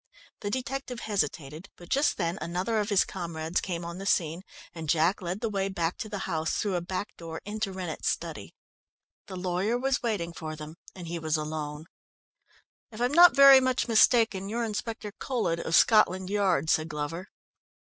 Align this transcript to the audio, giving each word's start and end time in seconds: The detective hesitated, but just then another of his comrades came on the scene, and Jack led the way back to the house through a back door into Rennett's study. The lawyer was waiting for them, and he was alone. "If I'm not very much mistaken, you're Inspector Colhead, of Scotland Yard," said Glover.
The 0.39 0.49
detective 0.49 1.01
hesitated, 1.01 1.69
but 1.77 1.89
just 1.89 2.17
then 2.17 2.39
another 2.41 2.79
of 2.79 2.89
his 2.89 3.05
comrades 3.05 3.61
came 3.61 3.85
on 3.85 3.99
the 3.99 4.07
scene, 4.07 4.41
and 4.73 4.89
Jack 4.89 5.21
led 5.21 5.41
the 5.41 5.47
way 5.49 5.69
back 5.69 5.95
to 5.99 6.09
the 6.09 6.17
house 6.25 6.55
through 6.57 6.73
a 6.73 6.81
back 6.81 7.15
door 7.17 7.39
into 7.45 7.71
Rennett's 7.71 8.09
study. 8.09 8.55
The 9.27 9.35
lawyer 9.37 9.77
was 9.77 10.01
waiting 10.01 10.33
for 10.33 10.55
them, 10.55 10.77
and 10.95 11.07
he 11.07 11.19
was 11.19 11.37
alone. 11.37 11.85
"If 12.91 12.99
I'm 12.99 13.13
not 13.13 13.35
very 13.35 13.59
much 13.59 13.87
mistaken, 13.87 14.49
you're 14.49 14.63
Inspector 14.63 15.11
Colhead, 15.19 15.59
of 15.59 15.75
Scotland 15.75 16.31
Yard," 16.31 16.71
said 16.71 16.89
Glover. 16.89 17.27